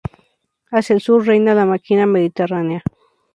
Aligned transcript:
Hacia 0.71 0.95
el 0.95 1.01
sur 1.07 1.19
reina 1.27 1.53
la 1.59 1.67
maquia 1.73 2.07
mediterránea. 2.15 2.81